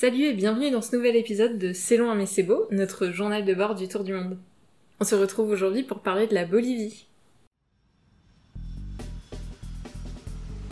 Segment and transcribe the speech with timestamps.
[0.00, 3.44] Salut et bienvenue dans ce nouvel épisode de C'est loin mais c'est beau, notre journal
[3.44, 4.38] de bord du Tour du Monde.
[4.98, 7.06] On se retrouve aujourd'hui pour parler de la Bolivie.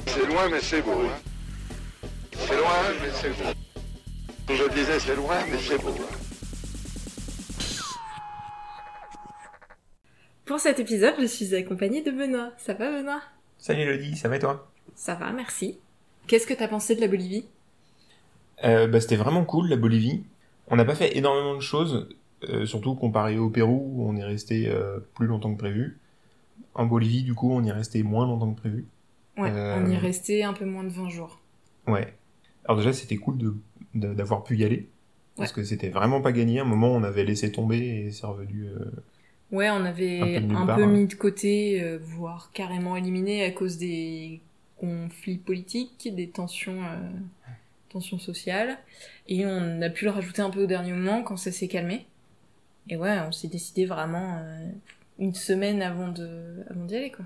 [0.07, 0.93] C'est loin mais c'est beau.
[0.93, 2.09] hein.
[2.39, 2.73] C'est loin
[3.03, 4.55] mais c'est beau.
[4.55, 5.95] Je disais c'est loin mais c'est beau.
[10.47, 12.53] Pour cet épisode, je suis accompagnée de Benoît.
[12.57, 13.21] Ça va Benoît?
[13.59, 14.73] Salut Elodie, ça va et toi?
[14.95, 15.79] Ça va, merci.
[16.27, 17.45] Qu'est-ce que t'as pensé de la Bolivie?
[18.63, 20.25] Bah, C'était vraiment cool la Bolivie.
[20.69, 22.09] On n'a pas fait énormément de choses,
[22.49, 25.99] euh, surtout comparé au Pérou où on est resté euh, plus longtemps que prévu.
[26.75, 28.87] En Bolivie, du coup, on y est resté moins longtemps que prévu.
[29.37, 31.41] Ouais, Euh, on y est resté un peu moins de 20 jours.
[31.87, 32.13] Ouais.
[32.65, 33.55] Alors déjà, c'était cool de
[33.95, 34.89] de- d'avoir pu y aller.
[35.37, 35.57] Parce Ouais.
[35.57, 36.59] que c'était vraiment pas gagné.
[36.59, 38.67] À un moment, on avait laissé tomber et c'est revenu.
[38.69, 38.91] euh,
[39.51, 40.89] Ouais, on avait Un peu de nulle un part, peu ouais.
[40.93, 44.41] mis de côté, euh, voire carrément éliminé à cause des
[44.77, 46.99] conflits politiques, des tensions, euh,
[47.89, 48.79] tensions sociales.
[49.29, 52.07] Et on a pu le rajouter un peu au dernier moment quand ça s'est calmé.
[52.89, 54.71] Et ouais, on s'est décidé vraiment euh,
[55.19, 57.25] une semaine avant de avant d'y aller, quoi.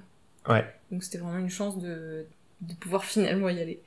[0.48, 0.64] Ouais.
[0.90, 2.26] Donc c'était vraiment une chance de,
[2.62, 3.80] de pouvoir finalement y aller.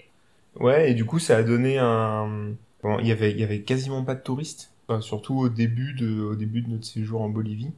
[0.59, 2.53] Ouais, et du coup, ça a donné un.
[2.81, 5.94] Bon, il y avait, il y avait quasiment pas de touristes, Enfin, surtout au début
[5.94, 7.72] de, au début de notre séjour en Bolivie.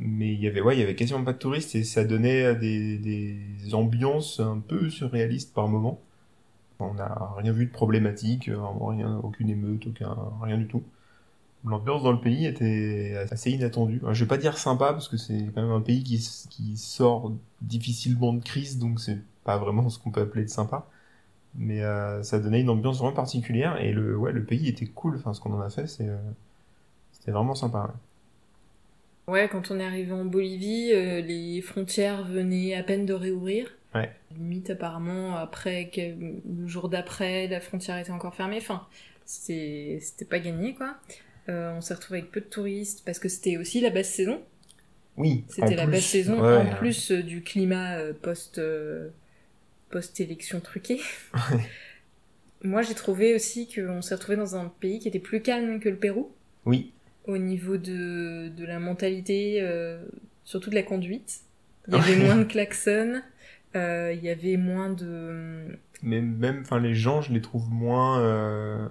[0.00, 2.54] Mais il y avait, ouais, il y avait quasiment pas de touristes et ça donnait
[2.56, 6.00] des, des ambiances un peu surréalistes par moment.
[6.80, 10.82] On n'a rien vu de problématique, vraiment rien, aucune émeute, aucun, rien du tout.
[11.64, 14.00] L'ambiance dans le pays était assez inattendue.
[14.12, 18.32] Je vais pas dire sympa parce que c'est quand même un pays qui, sort difficilement
[18.32, 20.86] de crise, donc c'est pas vraiment ce qu'on peut appeler de sympa
[21.54, 25.16] mais euh, ça donnait une ambiance vraiment particulière et le ouais le pays était cool
[25.16, 26.16] enfin ce qu'on en a fait c'est euh,
[27.12, 27.94] c'était vraiment sympa
[29.26, 29.48] ouais.
[29.50, 33.77] Quand on est arrivé en Bolivie, euh, les frontières venaient à peine de réouvrir.
[33.94, 34.10] Ouais.
[34.36, 36.14] Limite, apparemment, après, que-
[36.60, 38.58] le jour d'après, la frontière était encore fermée.
[38.58, 38.86] Enfin,
[39.24, 40.96] c'était pas gagné, quoi.
[41.48, 44.42] Euh, on s'est retrouvé avec peu de touristes parce que c'était aussi la basse saison.
[45.16, 46.76] oui C'était la plus, basse saison, ouais, en ouais.
[46.76, 49.08] plus euh, du climat euh, post, euh,
[49.90, 51.00] post-élection truquée.
[52.62, 55.88] Moi, j'ai trouvé aussi qu'on s'est retrouvé dans un pays qui était plus calme que
[55.88, 56.32] le Pérou
[56.66, 56.92] oui
[57.26, 59.62] au niveau de, de la mentalité,
[60.44, 61.40] surtout de la conduite.
[61.86, 62.24] Il y avait Ouais.
[62.24, 63.20] moins de klaxons,
[63.74, 65.78] il y avait moins de...
[66.02, 68.88] mais même enfin les gens je les trouve moins euh,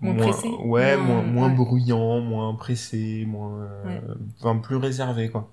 [0.00, 1.54] Moins pressés ouais Moins- moins moins ouais.
[1.56, 4.00] bruyants moins pressés moins euh, Ouais.
[4.40, 5.48] enfin plus réservés quoi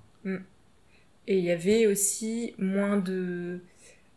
[1.26, 3.60] Et il y avait aussi moins de...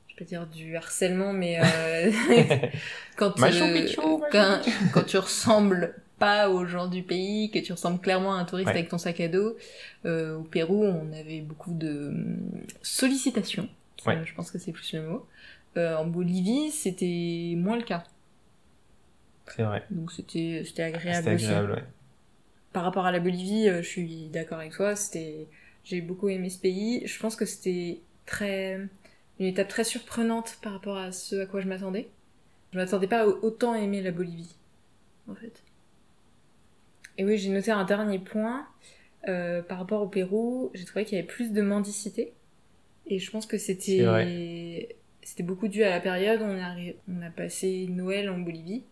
[0.08, 2.12] Je peux dire du harcèlement, mais euh,
[3.18, 3.88] quand, euh,
[4.32, 4.62] quand,
[4.94, 5.96] quand tu ressembles
[6.26, 8.78] pas aux gens du pays, que tu ressembles clairement à un touriste Ouais.
[8.78, 9.58] avec ton sac à dos,
[10.06, 13.68] euh, au Pérou, on avait beaucoup de hum, sollicitations.
[14.06, 14.20] Ouais.
[14.26, 15.26] Je pense que c'est plus le mot.
[15.78, 18.04] Euh, en Bolivie, c'était moins le cas.
[19.48, 21.46] c'est vrai Donc c'était c'était agréable, aussi.
[21.46, 21.84] agréable ouais
[22.74, 24.96] Par rapport à la Bolivie, euh, je suis d'accord avec toi.
[24.96, 25.48] C'était,
[25.84, 27.06] j'ai beaucoup aimé ce pays.
[27.08, 28.80] Je pense que c'était très
[29.40, 32.10] une étape très surprenante par rapport à ce à quoi je m'attendais.
[32.72, 34.56] Je m'attendais pas à autant aimer la Bolivie,
[35.30, 35.64] en fait.
[37.18, 38.66] Et oui, j'ai noté un dernier point
[39.28, 40.72] euh, par rapport au Pérou.
[40.74, 42.34] J'ai trouvé qu'il y avait plus de mendicité.
[43.08, 46.42] Et je pense que c'était c'était beaucoup dû à la période.
[46.42, 46.76] où On a,
[47.08, 48.84] on a passé Noël en Bolivie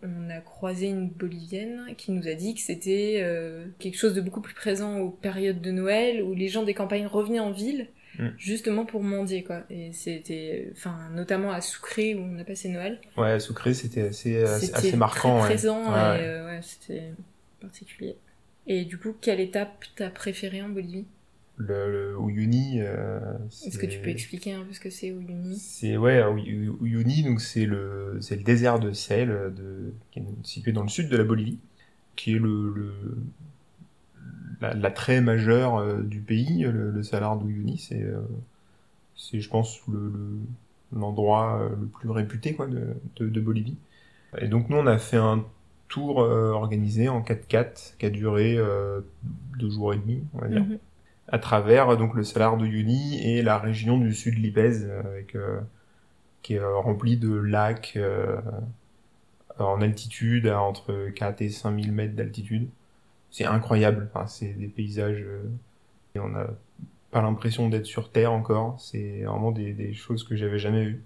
[0.00, 4.20] on a croisé une Bolivienne qui nous a dit que c'était euh, quelque chose de
[4.20, 7.88] beaucoup plus présent aux périodes de Noël où les gens des campagnes revenaient en ville
[8.18, 8.28] Mm.
[8.38, 9.62] justement pour mendier quoi.
[9.70, 13.00] Et c'était, enfin notamment à Sucré où on a passé Noël.
[13.16, 15.46] ouais à Sucré c'était assez assez, C'était assez marquant très ouais.
[15.54, 16.26] présent Ouais, et ouais.
[16.26, 17.12] euh, ouais, c'était
[17.60, 18.16] particulier.
[18.66, 21.06] Et du coup, quelle étape t'as préférée en Bolivie?
[21.56, 23.18] Le, le Uyuni euh,
[23.64, 25.56] Est-ce que tu peux expliquer un peu ce que c'est Uyuni?
[25.58, 26.22] C'est ouais,
[26.80, 30.88] Uyuni, donc c'est le c'est le désert de sel de qui est situé dans le
[30.88, 31.58] sud de la Bolivie,
[32.16, 32.92] qui est le, le
[34.60, 38.20] la- l'attrait majeur euh, du pays, le, le salar d'Uyuni, c'est euh,
[39.16, 43.76] c'est je pense le le- l'endroit le plus réputé quoi de, de de Bolivie.
[44.40, 45.44] Et donc nous on a fait un
[45.88, 49.00] tour euh, organisé en 4x4 qui a duré euh,
[49.58, 50.78] deux jours et demi, on va dire Mhm.
[51.28, 55.00] à travers euh, donc le salar de Uyuni et la région du sud Lipèze euh,
[55.02, 55.60] avec euh,
[56.42, 58.40] qui est remplie de lacs euh,
[59.58, 62.68] en altitude à entre 4 et 5000 mètres d'altitude.
[63.30, 65.42] C'est incroyable, enfin, c'est des paysages euh,
[66.14, 66.48] et on n'a
[67.10, 71.02] pas l'impression d'être sur Terre encore, c'est vraiment des, des choses que j'avais jamais vues.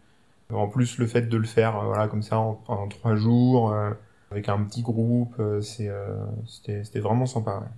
[0.53, 3.93] En plus le fait de le faire voilà comme ça en, en trois jours euh,
[4.33, 7.59] avec un petit groupe, euh, euh, c'était vraiment sympa.
[7.59, 7.69] ouais.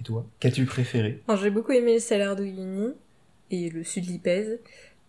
[0.00, 1.22] Et toi, qu'as-tu préféré?
[1.40, 2.92] J'ai beaucoup aimé le d'Uyuni
[3.50, 4.58] et le sud Lipèze,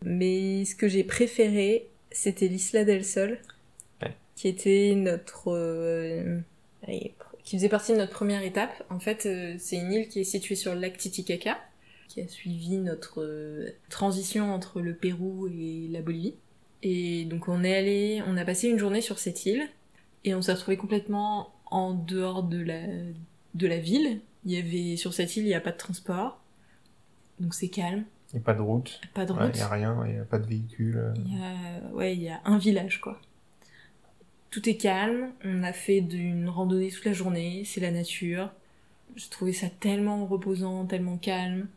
[0.03, 3.37] mais ce que j'ai préféré, c'était l'Isla del Sol.
[4.01, 4.15] Ouais.
[4.35, 5.51] qui était notre...
[5.53, 6.39] euh,
[7.43, 8.71] qui faisait partie de notre première étape.
[8.89, 9.27] En fait,
[9.59, 11.57] c'est une île qui est située sur le lac Titicaca,
[12.07, 13.25] qui a suivi notre
[13.89, 16.35] transition entre le Pérou et la Bolivie.
[16.83, 19.67] Et donc on est allé, on a passé une journée sur cette île,
[20.23, 22.81] et on s'est retrouvé complètement en dehors de la,
[23.53, 24.21] de la ville.
[24.45, 26.39] Il y avait, sur cette île, il n'y a pas de transport.
[27.39, 29.01] Donc c'est calme, Il n'y a pas de route.
[29.13, 29.55] pas de Il route.
[29.55, 30.97] n'y a rien, il n'y a pas de véhicule.
[30.97, 31.13] euh.
[31.25, 33.19] Il y a, ouais, il y a un village, quoi.
[34.51, 35.31] Tout est calme.
[35.45, 37.63] On a fait d'une randonnée toute la journée.
[37.65, 38.51] C'est la nature.
[39.15, 41.67] J'ai trouvé ça tellement reposant, tellement calme.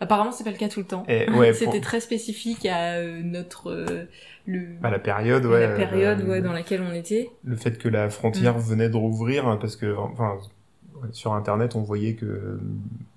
[0.00, 1.04] Apparemment, c'est pas le cas tout le temps.
[1.08, 4.04] Et, ouais, pour- C'était très spécifique à euh, notre euh,
[4.46, 5.66] le bah, la période, ouais.
[5.66, 7.30] la période euh, ouais, dans laquelle on était.
[7.44, 10.36] Le fait que la frontière venait de rouvrir, hein, parce que, enfin,
[11.12, 12.60] sur Internet, on voyait que euh,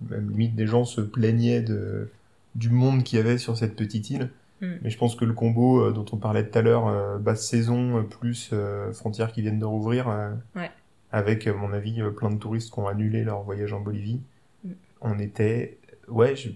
[0.09, 2.09] même limite des gens se plaignaient de,
[2.55, 4.29] du monde qu'il y avait sur cette petite île.
[4.61, 4.67] Mm.
[4.81, 7.45] Mais je pense que le combo euh, dont on parlait tout à l'heure, euh, basse
[7.47, 10.69] saison euh, plus euh, frontières qui viennent de rouvrir, euh, Ouais.
[11.11, 14.19] avec, à mon avis, euh, plein de touristes qui ont annulé leur voyage en Bolivie,
[14.65, 14.69] Mm.
[15.01, 15.77] on était,
[16.09, 16.49] ouais, je,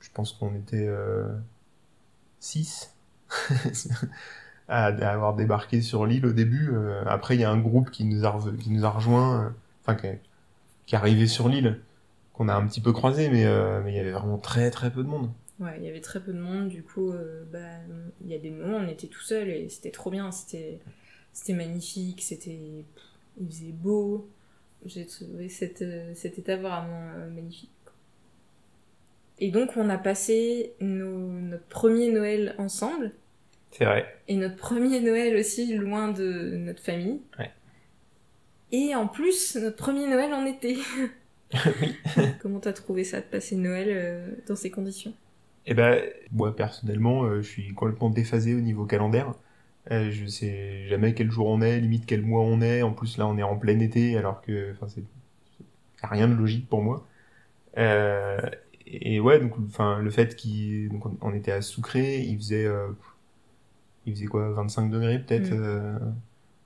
[0.00, 0.88] je pense qu'on était
[2.40, 2.94] 6
[4.68, 6.70] à, à avoir débarqué sur l'île au début.
[6.72, 9.50] Euh, après, il y a un groupe qui nous a, qui nous a rejoint, euh,
[9.82, 10.08] enfin, qui,
[10.86, 11.80] qui est arrivé sur l'île,
[12.32, 15.02] qu'on a un petit peu croisé, mais euh, il y avait vraiment très très peu
[15.02, 15.30] de monde.
[15.60, 16.68] Ouais, il y avait très peu de monde.
[16.68, 17.58] Du coup, euh, bah,
[18.22, 20.32] il y a des moments on était tout seul et c'était trop bien.
[20.32, 20.80] C'était
[21.32, 22.22] c'était magnifique.
[22.22, 22.84] C'était
[23.40, 24.28] il faisait beau.
[24.86, 27.70] J'ai trouvé cette, euh, cette étape vraiment euh, magnifique.
[29.40, 33.12] Et donc, on a passé nos, notre premier Noël ensemble.
[33.70, 34.06] C'est vrai.
[34.28, 37.20] Et notre premier Noël aussi loin de notre famille.
[37.38, 37.50] Ouais.
[38.72, 40.78] Et en plus, notre premier Noël en été.
[41.80, 41.96] oui.
[42.42, 45.12] Comment t'as trouvé ça de passer Noël euh, dans ces conditions?
[45.66, 46.02] Et ben,
[46.32, 49.34] moi personnellement, euh, je suis complètement déphasé au niveau calendaire.
[49.90, 52.82] Euh, je sais jamais quel jour on est, limite quel mois on est.
[52.82, 55.04] En plus là, on est en plein été, alors que, enfin, c'est
[56.02, 57.06] rien de logique pour moi.
[58.90, 62.64] Et ouais, donc, enfin, le fait qu'il, donc, on, on était à Sucré, il faisait,
[62.66, 62.88] euh,
[64.06, 65.58] il faisait quoi, 25 degrés peut-être, Mm.
[65.60, 65.98] euh,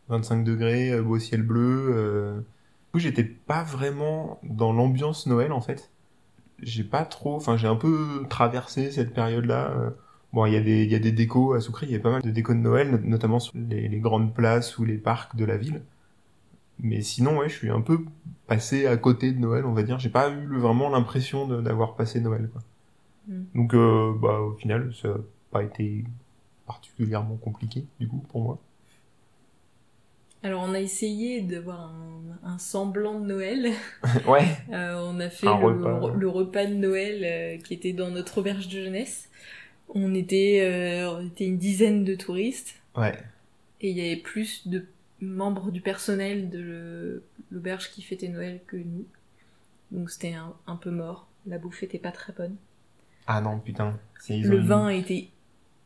[0.08, 1.90] 25 degrés, euh, beau ciel bleu.
[1.94, 2.36] euh.
[2.38, 2.42] Du
[2.92, 5.90] coup, j'étais pas vraiment dans l'ambiance Noël en fait
[6.62, 9.72] j'ai pas trop, enfin j'ai un peu traversé cette période-là.
[9.78, 9.90] euh.
[10.32, 12.00] Bon, il y a des, il y a des décos à Soukri, il y a
[12.00, 14.98] pas mal de décos de Noël, not- notamment sur les, les grandes places ou les
[14.98, 15.82] parcs de la ville.
[16.80, 18.04] Mais sinon, ouais, je suis un peu
[18.46, 19.98] passé à côté de Noël, on va dire.
[19.98, 22.50] J'ai pas eu vraiment l'impression d'avoir passé Noël.
[22.52, 22.62] Quoi.
[23.28, 23.42] Mm.
[23.54, 25.14] Donc, euh, bah, au final, ça n'a
[25.50, 26.04] pas été
[26.66, 28.58] particulièrement compliqué, du coup, pour moi.
[30.42, 33.72] Alors on a essayé d'avoir un, un semblant de Noël.
[34.28, 34.44] ouais.
[34.70, 36.12] Euh, on a fait le repas.
[36.14, 39.30] le repas de Noël euh, qui était dans notre auberge de jeunesse.
[39.94, 43.16] On était, on était une dizaine de touristes Ouais.
[43.80, 44.84] et il y avait plus de
[45.24, 49.06] membres du personnel de l'auberge qui fêtait Noël que nous.
[49.90, 51.28] Donc c'était un, un peu mort.
[51.46, 52.56] La bouffe était pas très bonne.
[53.26, 53.98] Ah non, putain.
[54.28, 55.28] Le une- vin était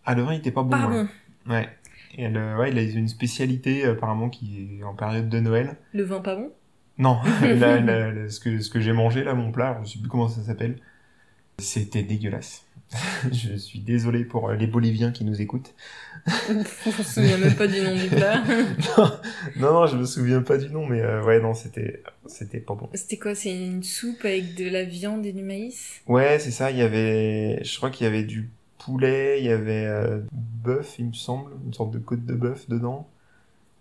[0.04, 0.70] Ah, le vin, était pas bon.
[0.70, 1.04] pas ouais.
[1.46, 1.52] bon.
[1.52, 1.68] Ouais.
[2.16, 5.76] Et elle, euh, ouais, il a une spécialité apparemment qui est en période de Noël.
[5.92, 6.52] Le vin pas bon?
[6.96, 9.98] Non, là, là, là, ce que, ce que j'ai mangé là, mon plat, je sais
[9.98, 10.78] plus comment ça s'appelle,
[11.58, 12.64] c'était dégueulasse.
[13.32, 15.74] je suis désolé pour euh, les Boliviens qui nous écoutent.
[16.48, 18.42] je me souviens même pas du nom du plat.
[19.56, 22.74] non, non, je me souviens pas du nom, mais euh, ouais, non, c'était, c'était pas
[22.74, 22.88] bon.
[22.94, 23.34] C'était quoi?
[23.34, 26.00] C'est une soupe avec de la viande et du maïs?
[26.06, 26.70] Ouais, c'est ça.
[26.70, 30.96] Il y avait, je crois qu'il y avait du poulet, il y avait euh, bœuf,
[30.98, 33.06] il me semble, une sorte de côte de bœuf dedans.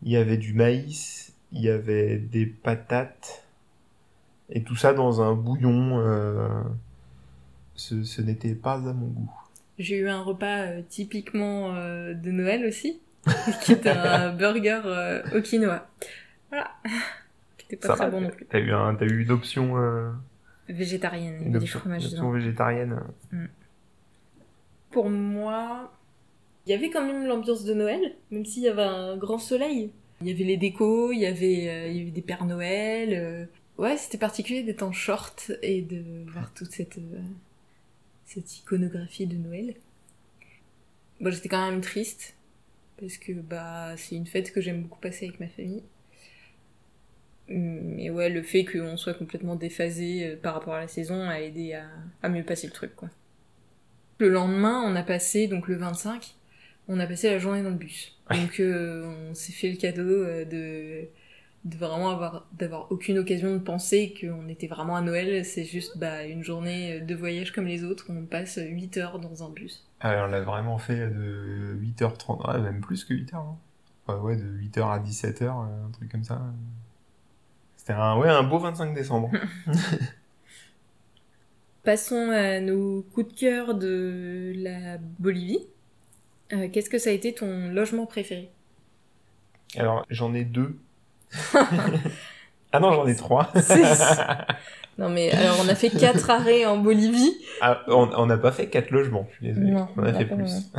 [0.04, 3.44] Il y avait du maïs, il y avait des patates
[4.50, 6.00] et tout ça dans un bouillon.
[6.00, 6.48] euh,
[7.78, 9.32] Ce, ce n'était pas à mon goût.
[9.78, 13.00] J'ai eu un repas euh, typiquement euh, de Noël aussi,
[13.64, 15.88] qui était un burger euh, au quinoa.
[16.50, 16.72] Voilà.
[17.58, 18.48] Qui était pas Ça très va, bon non plus.
[18.50, 20.10] T'as eu un, t'as eu une option, euh,
[20.68, 23.00] Végétarienne, il y une option, une végétarienne.
[24.90, 25.94] Pour moi,
[26.66, 29.92] il y avait quand même l'ambiance de Noël, même s'il y avait un grand soleil.
[30.22, 33.48] Il y avait les décos, il y avait, il y avait des Pères Noël.
[33.78, 37.00] Ouais, c'était particulier d'être en short et de voir toute cette,
[38.28, 39.76] cette iconographie de Noël.
[41.20, 42.36] Bon, j'étais quand même triste,
[43.00, 45.84] parce que bah c'est une fête que j'aime beaucoup passer avec ma famille.
[47.50, 51.40] Mais ouais, le fait qu'on soit complètement déphasé euh, par rapport à la saison a
[51.40, 51.88] aidé à,
[52.22, 53.10] à mieux passer le truc, quoi.
[54.20, 56.36] Le lendemain, on a passé, donc le 25,
[56.88, 58.18] on a passé la journée dans le bus.
[58.32, 61.08] Donc euh, on s'est fait le cadeau euh, de,
[61.66, 65.44] de vraiment avoir d'avoir aucune occasion de penser qu'on était vraiment à Noël.
[65.46, 69.20] C'est juste bah, une journée de voyage comme les autres, où on passe 8 heures
[69.20, 69.86] dans un bus.
[70.00, 73.36] Ah, on l'a vraiment fait de 8h30, ouais, même plus que 8h.
[73.36, 73.58] hein.
[74.14, 76.42] Ouais, de 8h à 17h, un truc comme ça.
[77.76, 79.32] C'était un, ouais, un beau 25 décembre.
[81.84, 85.66] Passons à nos coups de cœur de la Bolivie.
[86.54, 88.52] Euh, Qu'est-ce que ça a été ton logement préféré?
[89.76, 90.78] Alors, j'en ai deux.
[92.72, 93.52] ah non, j'en ai trois.
[94.98, 97.36] non mais alors on a fait quatre arrêts en Bolivie.
[97.62, 99.72] Ah, on n'a pas fait quatre logements, je suis désolé.
[99.72, 100.72] Non, on a fait plus.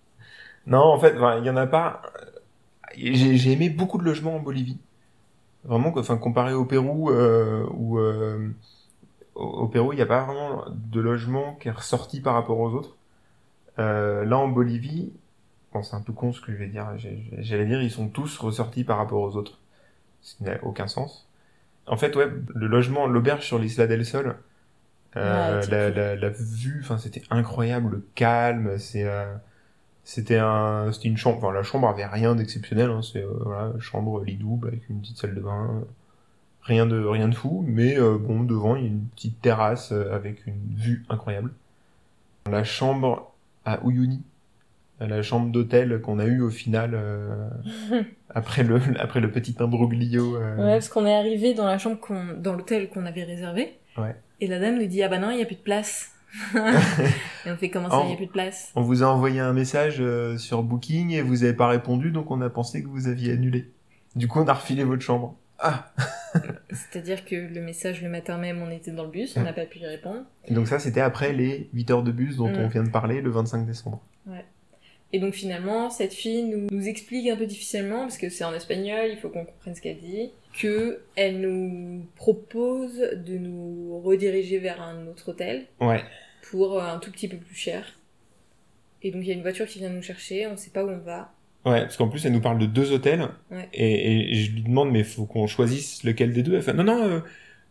[0.66, 2.02] non, en fait, il y en a pas.
[2.96, 4.78] J'ai aimé beaucoup de logements en Bolivie.
[5.64, 8.48] Vraiment, enfin, comparé au Pérou, euh, où euh,
[9.34, 12.70] au, Pérou, il n'y a pas vraiment de logement qui est ressorti par rapport aux
[12.70, 12.96] autres.
[13.78, 15.12] Euh, là, en Bolivie,
[15.72, 16.86] bon, c'est un peu con ce que je vais dire.
[17.38, 19.58] J'allais dire, ils sont tous ressortis par rapport aux autres.
[20.22, 21.28] Ce qui n'a aucun sens.
[21.86, 24.36] En fait, ouais, le logement, l'auberge sur l'Isla del Sol,
[25.16, 29.34] euh, Ouais, la, la, la vue, enfin, c'était incroyable, le calme, c'est, euh,
[30.04, 33.72] c'était un, c'était une chambre, enfin, la chambre avait rien d'exceptionnel, hein, c'est, euh, voilà,
[33.80, 35.84] chambre lit double avec une petite salle de bain, euh,
[36.62, 40.46] rien de, rien de fou, mais, bon, devant, il y a une petite terrasse avec
[40.46, 41.52] une vue incroyable.
[42.50, 43.32] La chambre
[43.64, 44.22] à Uyuni,
[45.06, 47.48] la chambre d'hôtel qu'on a eue au final, euh,
[48.34, 51.98] après le, après le petit imbroglio, euh, Ouais, parce qu'on est arrivé dans la chambre
[52.00, 53.78] qu'on, dans l'hôtel qu'on avait réservé.
[53.98, 54.16] Ouais.
[54.40, 56.08] Et la dame nous dit ah bah non il y a plus de place.
[56.54, 58.72] et on fait comment ça il y a plus de place?
[58.74, 62.30] On vous a envoyé un message euh, sur Booking et vous avez pas répondu, donc
[62.30, 63.70] on a pensé que vous aviez annulé.
[64.16, 65.36] Du coup, on a refilé votre chambre.
[65.58, 65.92] Ah
[66.70, 69.66] C'est-à-dire que le message le matin même on était dans le bus, on n'a pas
[69.66, 70.22] pu y répondre.
[70.46, 72.56] Et donc ça, c'était après les 8 heures de bus dont Mm.
[72.60, 74.02] on vient de parler le 25 décembre.
[75.14, 78.54] Et donc finalement, cette fille nous, nous explique un peu difficilement, parce que c'est en
[78.54, 84.58] espagnol, il faut qu'on comprenne ce qu'elle dit, que elle nous propose de nous rediriger
[84.58, 86.00] vers un autre hôtel Ouais.
[86.50, 87.98] pour un tout petit peu plus cher.
[89.02, 90.88] Et donc il y a une voiture qui vient nous chercher, on sait pas où
[90.88, 91.32] on va.
[91.64, 93.28] Ouais, parce qu'en plus, elle nous parle de deux hôtels.
[93.50, 93.68] Ouais.
[93.72, 96.54] Et, et je lui demande, mais faut qu'on choisisse lequel des deux.
[96.56, 97.20] Elle fait, non, non, euh,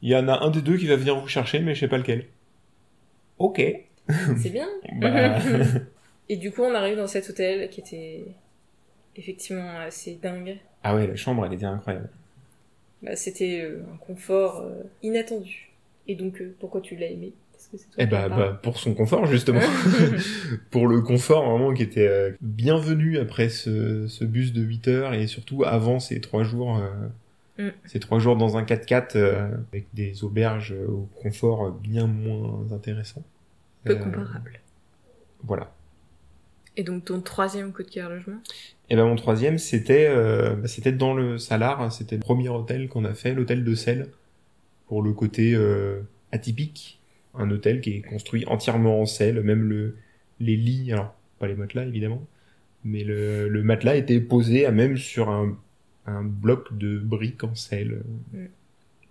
[0.02, 1.88] il y en a un des deux qui va venir vous chercher, mais je sais
[1.90, 2.28] pas lequel.
[3.38, 3.62] Ok.
[4.38, 4.68] C'est bien.
[4.94, 5.40] Bah,
[6.32, 8.24] Et du coup, on arrive dans cet hôtel qui était
[9.18, 10.58] effectivement assez dingue.
[10.84, 12.10] ah ouais, la chambre, elle était incroyable.
[13.04, 15.72] Bah, C'était euh, un confort euh, inattendu.
[16.08, 17.34] Et donc, euh, pourquoi tu l'as aimé?
[17.52, 19.60] Parce que Eh bah, bah, pour son confort, justement.
[20.72, 25.14] pour le confort vraiment qui était euh, bienvenu après ce, ce bus de 8 heures
[25.14, 26.82] et surtout avant ces trois jours
[27.58, 27.68] Mm.
[27.86, 33.24] ces trois jours dans un 4x4 euh, avec des auberges au confort bien moins intéressant
[33.84, 34.62] Peu comparable.
[35.44, 35.70] voilà
[36.78, 38.40] Et donc, ton troisième coup de cœur logement?
[38.90, 41.92] Et ben mon troisième c'était euh, bah, c'était dans le Salar.
[41.92, 44.08] C'était le premier hôtel qu'on a fait l'hôtel de Sel
[44.88, 46.02] pour le côté euh,
[46.32, 47.00] atypique.
[47.34, 49.96] Un hôtel qui est construit entièrement en sel même le
[50.42, 52.26] les lits alors pas les matelas évidemment.
[52.84, 55.58] Mais le, le matelas était posé à même sur un,
[56.08, 58.46] un bloc de briques en sel Mm.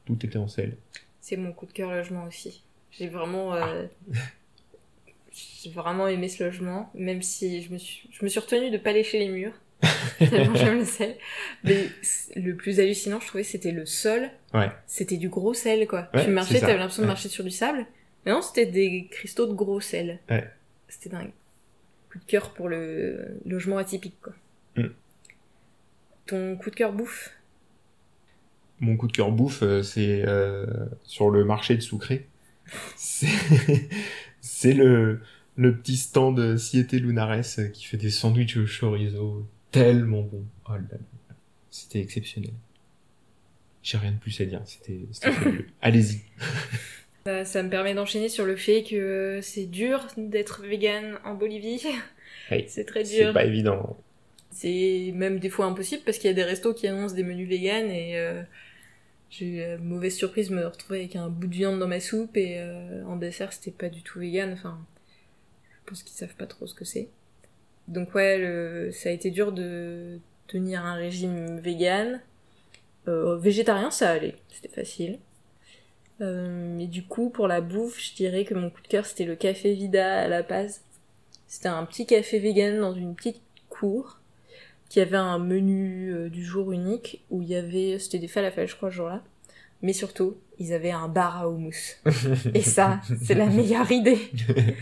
[0.06, 0.76] tout était en sel
[1.20, 2.64] C'est mon coup de cœur logement aussi.
[2.90, 3.86] J'ai vraiment, euh,
[5.32, 8.78] j'ai vraiment aimé ce logement, même si je me suis, je me suis retenue de
[8.78, 9.52] pas lécher les murs.
[10.18, 11.16] tellement j'aime le sel.
[11.64, 11.86] Mais
[12.36, 14.28] le plus hallucinant, je trouvais, c'était le sol.
[14.52, 14.70] Ouais.
[14.86, 16.08] C'était du gros sel, quoi.
[16.12, 17.12] Ouais, tu marchais, t'avais l'impression de Ouais.
[17.12, 17.86] marcher sur du sable.
[18.26, 20.18] Mais non, c'était des cristaux de gros sel.
[20.28, 20.46] Ouais.
[20.88, 21.30] C'était dingue.
[22.12, 24.34] Coup de cœur pour le logement atypique, quoi.
[24.76, 24.88] Mm.
[26.26, 27.30] Ton coup de cœur bouffe?
[28.80, 30.66] Mon coup de cœur bouffe, euh, c'est euh,
[31.04, 32.26] sur le marché de Sucré.
[32.96, 33.26] C'est
[34.40, 35.20] c'est le,
[35.56, 40.44] le petit stand Siete Lunares euh, qui fait des sandwichs au chorizo tellement bon.
[40.68, 40.98] Oh là là.
[41.70, 42.52] C'était exceptionnel.
[43.82, 45.66] J'ai rien de plus à dire, c'était c'était fabuleux.
[45.82, 46.20] Allez-y.
[47.24, 51.82] Bah, ça me permet d'enchaîner sur le fait que c'est dur d'être vegan en Bolivie.
[52.50, 53.32] Oui, c'est très C'est dur.
[53.32, 53.96] pas évident.
[54.50, 57.48] C'est même des fois impossible parce qu'il y a des restos qui annoncent des menus
[57.48, 58.42] vegan et euh,
[59.30, 62.00] j'ai eu la mauvaise surprise de me retrouver avec un bout de viande dans ma
[62.00, 64.52] soupe et euh, en dessert c'était pas du tout vegan.
[64.52, 64.78] Enfin,
[65.72, 67.08] je pense qu'ils savent pas trop ce que c'est.
[67.88, 70.18] Donc ouais, le- ça a été dur de
[70.48, 72.20] tenir un régime vegan.
[73.08, 75.18] Euh, végétarien, ça allait, c'était facile.
[76.20, 79.24] Euh, mais du coup, pour la bouffe, je dirais que mon coup de cœur c'était
[79.24, 80.82] le café Vida à La Paz.
[81.48, 84.19] C'était un petit café vegan dans une petite cour
[84.90, 88.68] qui avait un menu euh, du jour unique où il y avait, c'était des falafels
[88.68, 89.24] je crois ce jour-là,
[89.80, 91.96] mais surtout ils avaient un bar à houmous.
[92.54, 94.18] Et ça, c'est la meilleure idée.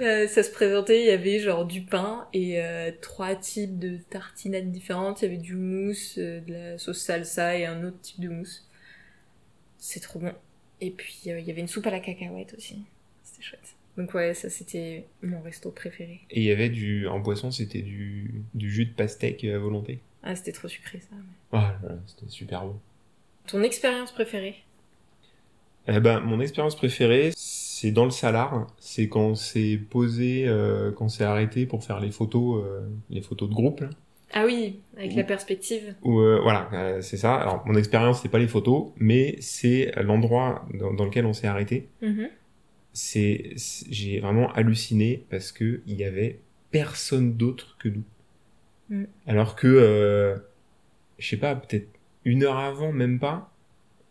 [0.00, 3.98] Euh, ça se présentait, il y avait genre du pain et euh, trois types de
[3.98, 5.20] tartinades différentes.
[5.20, 8.30] Il y avait du mousse, euh, de la sauce salsa et un autre type de
[8.30, 8.66] mousse.
[9.76, 10.32] C'est trop bon.
[10.80, 12.82] Et puis il y avait une soupe à la cacahuète aussi.
[13.22, 13.74] C'était chouette.
[14.00, 16.20] Donc ouais, ça c'était mon resto préféré.
[16.30, 19.98] Et il y avait du, en boisson, c'était du, du jus de pastèque à volonté.
[20.22, 21.08] Ah, c'était trop sucré ça.
[21.16, 22.76] mais- Ah, c'était super bon.
[23.46, 24.54] Ton expérience préférée?
[25.86, 28.66] Eh ben, mon expérience préférée, c'est dans le salar.
[28.78, 32.80] C'est quand on s'est posé, euh, quand on s'est arrêté pour faire les photos, euh,
[33.10, 33.80] les photos de groupe.
[33.80, 33.90] Là.
[34.32, 35.94] Ah oui, avec la perspective.
[36.06, 37.34] Euh, voilà, euh, c'est ça.
[37.34, 41.48] Alors, mon expérience, c'est pas les photos, mais c'est l'endroit dans, dans lequel on s'est
[41.48, 41.88] arrêté.
[42.00, 42.28] Mhm.
[42.30, 42.39] C'est,
[42.92, 43.54] c'est-
[43.90, 48.04] j'ai vraiment halluciné parce que il y avait personne d'autre que nous.
[48.90, 49.04] Mm.
[49.26, 50.36] Alors que, euh,
[51.18, 51.88] je sais pas, peut-être
[52.24, 53.52] une heure avant, même pas,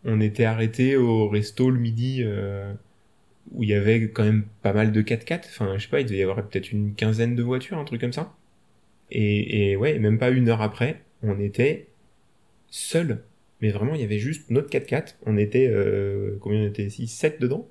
[0.04, 2.72] on était arrêté au resto le midi euh,
[3.52, 5.48] où il y avait quand même pas mal de 4x4.
[5.50, 8.00] Enfin, je sais pas, il devait y avoir peut-être une quinzaine de voitures, un truc
[8.00, 8.34] comme ça.
[9.10, 11.88] Et, et ouais, même pas une heure après, on était
[12.70, 13.22] seuls.
[13.60, 15.16] Mais vraiment, il y avait juste notre 4x4.
[15.26, 17.68] On était, euh, combien on était 6, 7 dedans.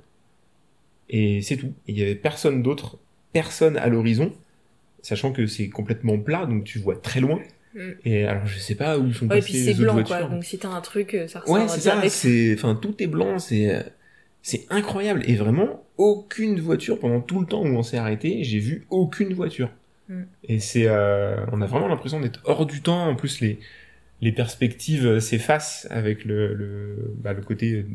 [1.10, 1.74] Et c'est tout.
[1.88, 3.00] Il y avait personne d'autre,
[3.34, 4.32] personne à l'horizon,
[5.02, 7.40] sachant que c'est complètement plat, donc tu vois très loin.
[7.74, 7.80] Mm.
[8.06, 10.18] Et alors, je sais pas où sont Ouais, et passées puis c'est blanc voitures.
[10.18, 12.96] quoi, donc si t'as un truc, euh, ça ressort Ouais, c'est ça, c'est, enfin, tout
[13.02, 13.86] est blanc, c'est,
[14.42, 15.24] c'est incroyable.
[15.28, 19.34] Et vraiment, aucune voiture, pendant tout le temps où on s'est arrêté, j'ai vu aucune
[19.34, 19.70] voiture.
[20.10, 20.22] Mm.
[20.46, 23.08] Et c'est, euh, on a vraiment l'impression d'être hors du temps.
[23.08, 23.60] En plus, les,
[24.22, 27.86] les perspectives s'effacent avec le, le, bah, le côté,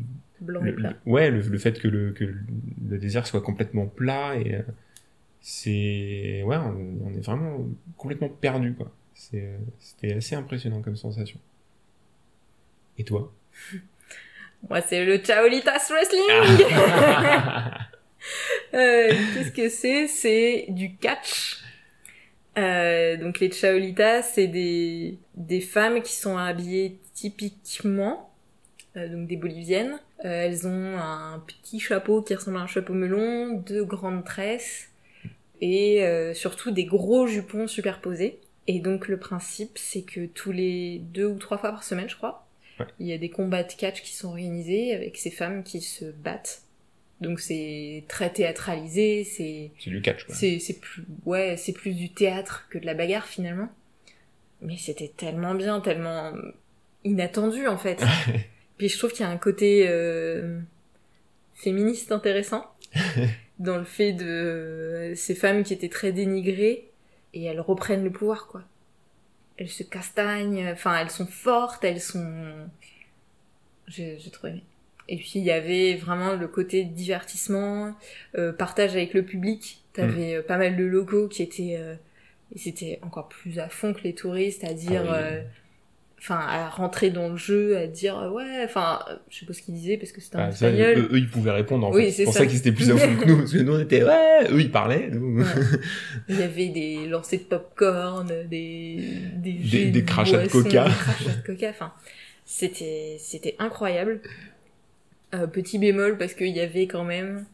[0.41, 0.93] Blanc le- et plat.
[1.05, 4.61] le- ouais, le, le fait que le, que le désert soit complètement plat et euh,
[5.41, 7.65] c'est, ouais, on, on est vraiment
[7.97, 8.91] complètement perdu, quoi.
[9.13, 11.39] C'est, euh, c'était assez impressionnant comme sensation.
[12.97, 13.31] Et toi?
[14.69, 16.21] Moi, c'est le Chaolitas Wrestling
[16.71, 17.79] Ah.
[18.73, 20.07] Euh, Qu'est-ce que c'est?
[20.07, 21.57] C'est du catch.
[22.57, 28.33] Euh, donc les Chaolitas, c'est des, des femmes qui sont habillées typiquement,
[28.95, 29.99] donc des boliviennes.
[30.23, 34.89] Euh, elles ont un petit chapeau qui ressemble à un chapeau melon, deux grandes tresses
[35.61, 38.39] et euh, surtout des gros jupons superposés.
[38.67, 42.15] Et donc le principe, c'est que tous les deux ou trois fois par semaine, je
[42.15, 42.41] crois,
[42.79, 42.87] Ouais.
[42.99, 46.03] il y a des combats de catch qui sont organisés avec ces femmes qui se
[46.05, 46.61] battent.
[47.21, 50.35] Donc c'est très théâtralisé, c'est C'est du catch, quoi.
[50.35, 53.69] c'est c'est plus ouais, c'est plus du théâtre que de la bagarre finalement.
[54.61, 56.33] Mais c'était tellement bien, tellement
[57.05, 58.03] inattendu en fait.
[58.77, 60.59] Puis je trouve qu'il y a un côté euh,
[61.53, 62.65] féministe intéressant
[63.59, 66.89] dans le fait de euh, ces femmes qui étaient très dénigrées
[67.33, 68.63] et elles reprennent le pouvoir quoi.
[69.57, 72.67] Elles se castagnent, enfin elles sont fortes, elles sont
[73.87, 74.63] j'ai trop aimé.
[75.07, 77.95] Et puis il y avait vraiment le côté divertissement,
[78.37, 79.81] euh, partage avec le public.
[79.93, 81.95] T'avais euh, pas mal de locaux qui étaient, euh,
[82.53, 85.17] et c'était encore plus à fond que les touristes, à dire, Ah oui.
[85.21, 85.41] euh,
[86.27, 89.53] enfin à rentrer dans le jeu, à dire euh, ouais, enfin euh, je sais pas
[89.53, 90.97] ce qu'ils disaient parce que c'était en Ah, ça, espagnol.
[90.97, 92.11] eux, eux, ils pouvaient répondre en Oui, fait.
[92.11, 92.39] c'est pour ça.
[92.39, 94.59] ça, qu'ils étaient plus à fond que nous, parce que nous on était ouais, eux
[94.59, 95.39] ils parlaient, nous.
[95.41, 95.45] Ouais.
[96.27, 98.99] Il y avait des lancers de popcorn, des
[99.35, 100.85] des, Des- des de crachats de coca.
[100.85, 101.69] des crachats de coca.
[101.69, 101.93] Enfin,
[102.43, 104.21] c'était c'était incroyable.
[105.35, 107.45] Euh, petit bémol parce qu'il y avait quand même,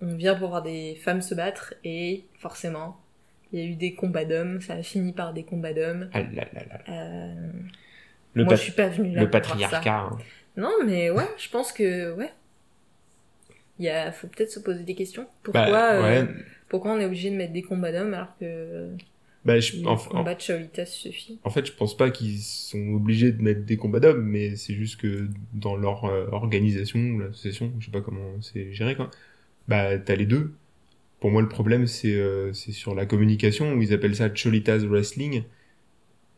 [0.00, 2.96] on vient pour voir des femmes se battre et forcément
[3.52, 4.60] il y a eu des combats d'hommes.
[4.60, 6.10] Ça a fini par des combats d'hommes.
[6.12, 7.32] Ah là là là.
[8.34, 9.80] Le, moi je suis pas venue là le pour voir ça.
[9.80, 10.08] patriarcat.
[10.12, 10.18] hein.
[10.56, 12.32] Non mais ouais, je pense que ouais.
[13.78, 15.26] Il y a, faut peut-être se poser des questions.
[15.42, 16.26] Pourquoi, Bah, euh,
[16.68, 18.90] pourquoi on est obligé de mettre des combats d'hommes alors que
[19.44, 21.38] Bah, je, le en, en- combat de Shaolita suffit.
[21.44, 24.74] en fait, je pense pas qu'ils sont obligés de mettre des combats d'hommes, mais c'est
[24.74, 29.10] juste que dans leur euh, organisation, l'association, je sais pas comment c'est géré quoi.
[29.68, 30.54] Bah, t'as les deux.
[31.20, 34.78] Pour moi, le problème, c'est euh, c'est sur la communication où ils appellent ça Cholitas
[34.86, 35.44] Wrestling.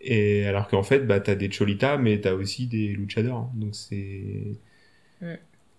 [0.01, 3.39] Et alors qu'en fait, bah, t'as des Cholitas, mais t'as aussi des luchadors.
[3.39, 3.53] hein.
[3.55, 4.59] Donc c'est.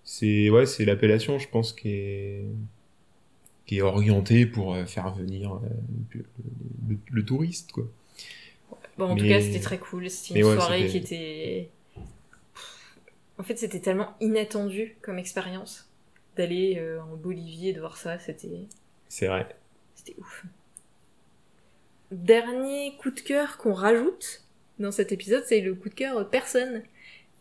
[0.04, 2.46] C'est ouais, c'est l'appellation, je pense, qui est
[3.66, 5.60] qui est orientée pour euh, faire venir euh,
[6.14, 6.26] le,
[6.90, 7.86] le- le touriste, quoi.
[8.98, 10.10] Bon, en tout cas, c'était très cool.
[10.10, 11.70] C'était une ouais, soirée qui était.
[13.38, 15.92] En fait, c'était tellement inattendu comme expérience
[16.38, 18.18] d'aller euh, en Bolivie et de voir ça.
[18.20, 18.70] C'était
[19.10, 19.48] C'est vrai.
[19.96, 20.46] c'était ouf.
[22.12, 24.44] Dernier coup de cœur qu'on rajoute
[24.80, 26.82] dans cet épisode, c'est le coup de cœur personne.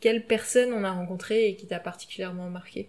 [0.00, 2.88] Quelle personne on a rencontré et qui t'a particulièrement marqué?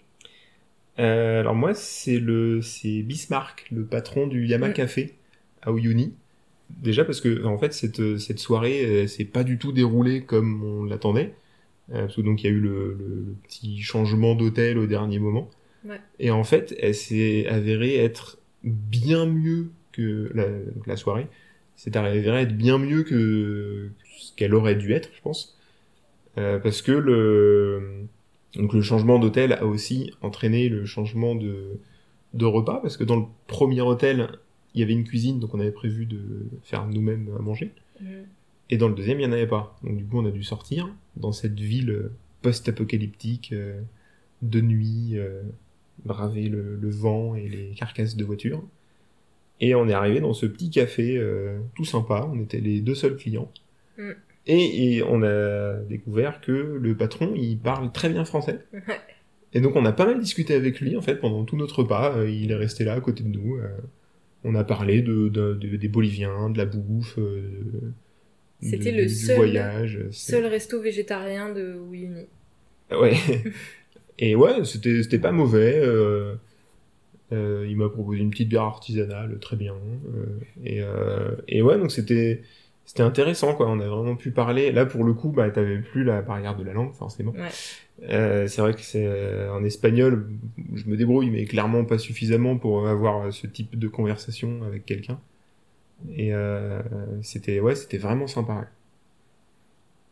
[1.00, 4.74] Euh, alors moi, c'est le c'est Bismarck, le patron du Yama Mm.
[4.74, 5.14] Café
[5.62, 6.14] à Uyuni.
[6.70, 10.64] Déjà parce que en fait cette cette soirée euh, s'est pas du tout déroulée comme
[10.64, 11.34] on l'attendait.
[11.92, 14.86] Euh, parce que donc il y a eu le, le- le petit changement d'hôtel au
[14.86, 15.50] dernier moment.
[15.84, 16.00] Ouais.
[16.20, 20.32] Et en fait, elle s'est avérée être bien mieux que
[20.86, 21.28] la soirée.
[21.84, 25.58] C'est avérée être bien mieux que ce qu'elle aurait dû être, je pense.
[26.38, 28.06] Euh, parce que le
[28.54, 31.80] donc le changement d'hôtel a aussi entraîné le changement de
[32.36, 34.30] de repas, parce que dans le premier hôtel,
[34.76, 36.22] il y avait une cuisine, donc on avait prévu de
[36.62, 37.72] faire nous-mêmes à manger.
[38.00, 38.06] Mm.
[38.70, 39.76] Et dans le deuxième, il n'y en avait pas.
[39.84, 42.12] Donc du coup, on a dû sortir dans cette ville
[42.44, 43.82] post-apocalyptique, euh,
[44.44, 45.42] de nuit, euh,
[46.06, 48.62] braver le, le vent et les carcasses de voitures.
[49.62, 52.96] Et on est arrivé dans ce petit café euh, tout sympa, on était les deux
[52.96, 53.50] seuls clients.
[53.98, 54.10] Mm.
[54.48, 58.60] Et, et on a découvert que le patron, il parle très bien français.
[59.54, 62.18] Et donc on a pas mal discuté avec lui en fait pendant tout notre repas.
[62.18, 63.58] Euh, il est resté là à côté de nous.
[63.58, 63.68] euh,
[64.44, 67.42] on a parlé de, de- de- des Boliviens, de la bouffe, euh,
[68.62, 70.00] de- C'était le seul- voyage.
[70.10, 72.26] Seul resto végétarien de Uyuni.
[72.92, 73.14] Ouais.
[74.18, 75.80] Et ouais, c'était c'était pas mauvais.
[75.84, 76.34] euh,
[77.32, 79.74] euh, il m'a proposé une petite bière artisanale, très bien.
[79.74, 82.42] euh, et, euh, et ouais, donc c'était
[82.86, 83.70] c'était intéressant quoi.
[83.70, 84.72] On a vraiment pu parler.
[84.72, 87.32] Là pour le coup, bah t'avais plus la barrière de la langue forcément.
[87.34, 88.48] Ouais.
[88.48, 89.08] C'est vrai que c'est
[89.50, 90.28] en espagnol,
[90.74, 95.20] je me débrouille, mais clairement pas suffisamment pour avoir ce type de conversation avec quelqu'un.
[96.18, 96.32] Et
[97.22, 98.68] c'était ouais, c'était vraiment sympa.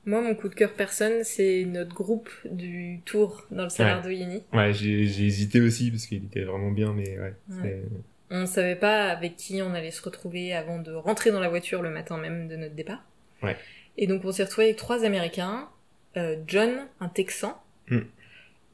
[0.10, 0.22] Ouais.
[0.22, 4.10] Moi, mon coup de cœur personne, c'est notre groupe du tour dans le salaire de
[4.10, 4.44] Uyuni.
[4.54, 7.84] Ouais, j'ai hésité aussi parce qu'il était vraiment bien, mais ouais.
[8.32, 11.82] On savait pas avec qui on allait se retrouver avant de rentrer dans la voiture
[11.82, 13.04] le matin même de notre départ.
[13.42, 13.56] Ouais.
[13.98, 15.68] Et donc on s'est retrouvé avec trois Américains,
[16.16, 18.02] euh, John, un Texan, Hmm.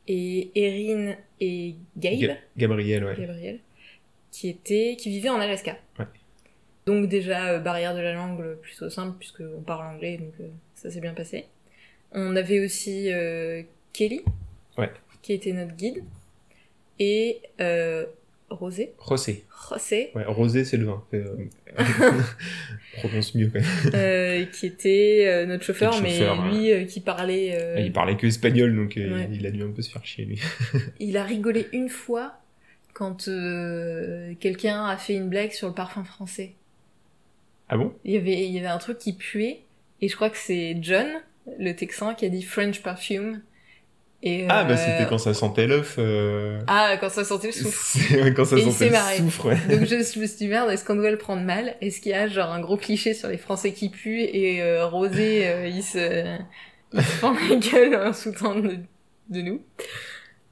[0.10, 3.16] et Erin et Gabe, Ga- Gabriel, ouais.
[3.18, 3.60] Gabriel,
[4.30, 5.78] qui étaient, qui vivaient en Alaska.
[6.00, 6.06] Ouais.
[6.86, 10.50] Donc déjà euh, barrière de la langue plutôt simple puisque on parle anglais, donc euh,
[10.86, 11.46] ça s'est bien passé.
[12.12, 14.22] On avait aussi euh, Kelly,
[14.78, 14.92] Ouais.
[15.22, 16.04] qui était notre guide,
[17.00, 18.06] et euh,
[18.50, 18.94] Rosé.
[19.10, 19.44] José,
[20.14, 21.04] Ouais, rosé, c'est le vin.
[21.16, 21.26] Euh,
[22.98, 23.52] prononce mieux
[23.94, 26.20] euh, qui était notre chauffeur, mais
[26.52, 29.28] lui qui parlait, euh, Il parlait que espagnol, donc Ouais.
[29.32, 30.40] il a dû un peu se faire chier lui.
[31.00, 32.36] il a rigolé une fois
[32.94, 33.26] quand
[34.40, 36.54] quelqu'un a fait une blague sur le parfum français.
[37.68, 37.94] Ah bon?
[38.06, 39.62] Il y avait, il y avait un truc qui puait,
[40.02, 41.08] et je crois que c'est John,
[41.60, 43.42] le Texan, qui a dit French perfume.
[44.24, 45.96] Et, Ah bah euh, c'était quand ça sentait l'œuf.
[46.00, 46.60] Euh...
[46.68, 48.34] Ah, quand ça sentait le souffle.
[48.36, 49.58] quand ça Et sentait le soufre, ouais.
[49.70, 51.76] Donc je, je me suis dit, merde, est-ce qu'on doit le prendre mal?
[51.82, 54.88] Est-ce qu'il y a genre un gros cliché sur les Français qui puent et euh,
[54.88, 56.38] Rosé, euh, il se,
[56.94, 58.78] il se fend la gueule en sous-temps de,
[59.30, 59.62] de nous?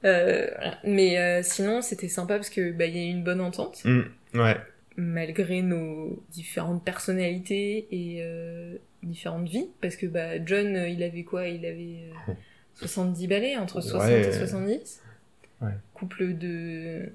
[0.06, 0.78] Euh, voilà.
[0.84, 3.82] Mais euh, sinon, c'était sympa parce que bah, il y a eu une bonne entente,
[3.86, 4.02] Mm,
[4.36, 4.58] ouais.
[4.98, 9.70] malgré nos différentes personnalités et euh, différentes vies.
[9.82, 11.48] Parce que bah, John, euh, il avait quoi?
[11.48, 12.34] Il avait euh,
[12.76, 14.28] 70 balais, entre 60 Ouais.
[14.28, 15.02] et 70.
[15.62, 15.72] Ouais.
[15.94, 17.10] Couple de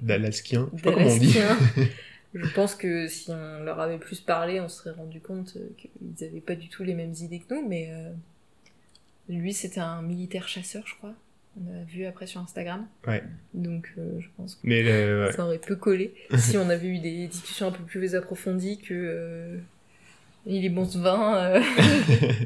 [0.00, 0.70] D'Alaskien.
[0.72, 1.32] Je sais pas comment on dit.
[1.34, 1.86] d'Alaskiens.
[2.34, 5.68] Je pense que si on leur avait plus parlé, on se serait rendu compte euh,
[5.76, 8.10] qu'ils avaient pas du tout les mêmes idées que nous, mais euh,
[9.28, 11.12] lui c'était un militaire chasseur, je crois.
[11.60, 12.86] On a vu après sur Instagram.
[13.08, 13.24] Ouais.
[13.52, 17.26] Donc euh, je pense que Mais ça aurait peu collé si on avait eu des
[17.26, 19.58] discussions un peu plus approfondies que
[20.46, 21.60] il est bon ce vin euh,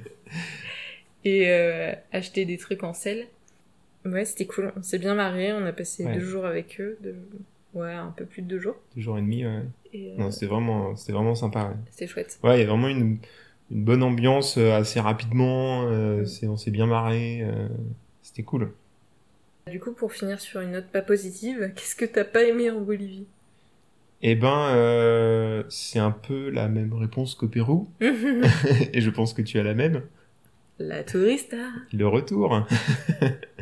[1.25, 3.27] et euh, acheter des trucs en sel.
[4.05, 4.73] Ouais, c'était cool.
[4.77, 5.53] On s'est bien marré.
[5.53, 6.15] On a passé Ouais.
[6.15, 6.99] deux jours avec eux.
[7.03, 7.17] deux-
[7.75, 8.77] Ouais, un peu plus de deux jours.
[8.95, 9.63] Deux jours et demi, ouais.
[9.93, 11.77] Et, euh, Non, c'était vraiment, c'était vraiment sympa, ouais.
[11.91, 12.39] c'était chouette.
[12.45, 13.19] Ouais, il y a vraiment une,
[13.73, 15.89] une bonne ambiance assez rapidement.
[15.89, 16.27] euh, Mm.
[16.27, 17.41] c'est, on s'est bien marré.
[17.43, 17.67] euh,
[18.23, 18.71] c'était cool.
[19.69, 22.81] Du coup, pour finir sur une note pas positive, qu'est-ce que t'as pas aimé en
[22.81, 23.27] Bolivie?
[24.27, 27.91] Eh ben, euh, c'est un peu la même réponse qu'au Pérou.
[28.01, 30.01] et je pense que tu as la même.
[30.79, 31.59] La tourista.
[31.93, 32.67] Le retour.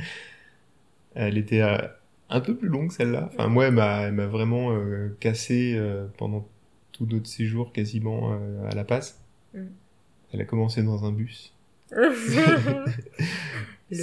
[1.17, 1.79] elle était euh,
[2.31, 3.29] un peu plus longue celle-là.
[3.33, 5.77] Enfin, moi, elle m'a, elle m'a vraiment euh, cassé
[6.17, 6.49] pendant
[6.93, 8.39] tout notre séjour quasiment
[8.71, 9.21] à La Paz.
[9.55, 9.65] Mm.
[10.33, 11.53] Elle a commencé dans un bus.
[11.91, 12.09] Le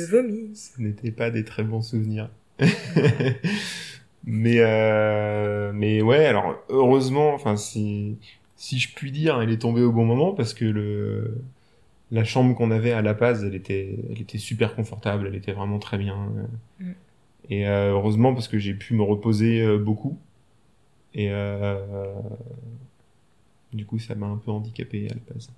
[0.08, 0.58] vomi.
[0.58, 2.30] Ce n'étaient pas des très bons souvenirs.
[4.32, 8.16] Mais euh, mais ouais, alors heureusement, enfin si
[8.58, 11.42] si je puis dire, elle est tombée au bon moment parce que le
[12.12, 15.52] la chambre qu'on avait à La Paz, elle était elle était super confortable, elle était
[15.52, 16.32] vraiment très bien.
[16.80, 16.92] Mm.
[17.50, 20.20] Et euh, heureusement parce que j'ai pu me reposer euh, beaucoup.
[21.16, 21.32] Et
[23.74, 25.50] du coup, ça m'a un peu handicapé à La Paz.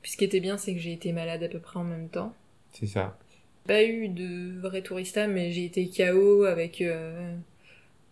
[0.00, 2.08] Puis ce qui était bien, c'est que j'ai été malade à peu près en même
[2.08, 2.34] temps.
[2.72, 3.18] C'est ça.
[3.66, 6.82] Pas eu de vrai tourista, mais j'ai été KO avec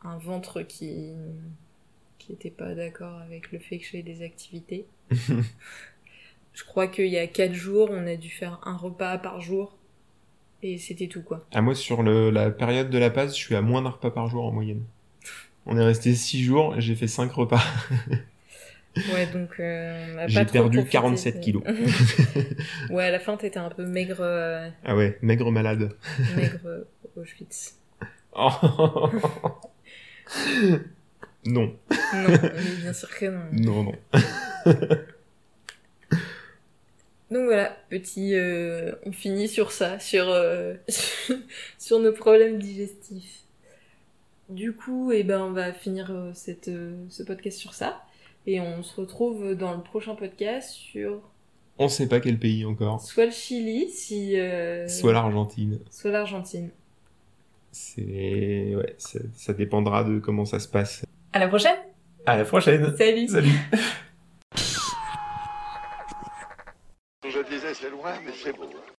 [0.03, 1.13] un ventre qui
[2.19, 4.87] qui était pas d'accord avec le fait que je fais des activités.
[6.53, 9.77] Je crois qu'il y a quatre jours, on a dû faire un repas par jour.
[10.63, 11.47] Et c'était tout, quoi.
[11.53, 14.11] Ah, moi, sur le, la période de La Paz, je suis à moins d'un repas
[14.11, 14.83] par jour en moyenne.
[15.65, 17.63] On est resté 6 jours, j'ai fait 5 repas.
[19.15, 21.63] Ouais, donc euh, J'ai perdu profité 47 de- kilos.
[22.91, 25.93] ouais, à la fin, t'étais un peu maigre, euh, Ah ouais, maigre malade.
[26.35, 26.85] maigre euh,
[27.17, 27.77] Auschwitz.
[28.33, 28.51] Oh.
[31.47, 31.75] Non,
[32.13, 32.29] Non,
[32.81, 33.45] bien sûr que non.
[33.53, 33.95] non, non.
[37.31, 40.75] Donc voilà, petit, euh, on finit sur ça, sur, euh,
[41.79, 43.45] sur nos problèmes digestifs.
[44.49, 46.69] Du coup, eh ben, on va finir euh, cette,
[47.09, 48.03] ce podcast sur ça.
[48.47, 51.21] Et on se retrouve dans le prochain podcast sur
[51.79, 53.01] On sait pas quel pays encore.
[53.01, 54.37] soit le Chili, si,
[54.89, 55.79] Soit l'Argentine.
[55.91, 56.71] soit l'Argentine.
[57.73, 58.75] C'est.
[58.75, 61.05] Ouais, ça, ça dépendra de comment ça se passe.
[61.33, 61.77] À la prochaine
[62.27, 63.49] À la prochaine Salut Salut
[67.25, 68.69] Je disais c'est loin, mais c'est beau.